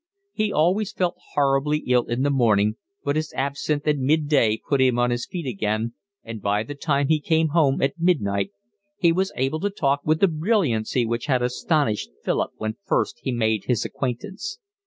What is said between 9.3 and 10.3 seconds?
able to talk with the